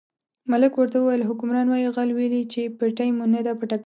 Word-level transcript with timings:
ملک 0.51 0.73
ورته 0.79 0.97
وویل 0.99 1.23
حکمران 1.29 1.67
وایي 1.69 1.89
غل 1.95 2.09
ویلي 2.13 2.41
چې 2.53 2.61
پېټۍ 2.79 3.09
مو 3.17 3.25
نه 3.33 3.41
ده 3.45 3.51
پټه 3.59 3.77
کړې. 3.77 3.79